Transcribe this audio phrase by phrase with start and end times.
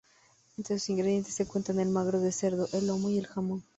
[0.57, 3.63] Entre sus ingredientes se cuentan el magro de cerdo, el lomo y el jamón.